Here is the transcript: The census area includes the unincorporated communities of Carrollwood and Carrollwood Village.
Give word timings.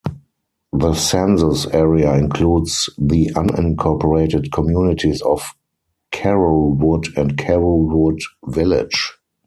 The 0.73 0.95
census 0.95 1.67
area 1.67 2.15
includes 2.17 2.89
the 2.97 3.27
unincorporated 3.35 4.51
communities 4.51 5.21
of 5.21 5.51
Carrollwood 6.11 7.15
and 7.15 7.37
Carrollwood 7.37 8.17
Village. 8.47 9.13